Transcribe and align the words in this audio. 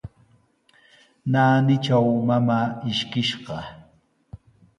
Naanitraw 1.31 2.07
mamaa 2.27 2.67
ishkishqa. 2.89 3.57